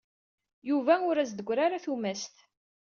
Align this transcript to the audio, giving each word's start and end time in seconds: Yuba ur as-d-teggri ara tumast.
Yuba 0.69 0.93
ur 1.09 1.15
as-d-teggri 1.17 1.61
ara 1.65 1.83
tumast. 1.83 2.35